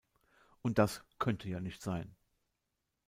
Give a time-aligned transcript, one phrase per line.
[0.63, 2.15] Und das könne ja nicht sein“.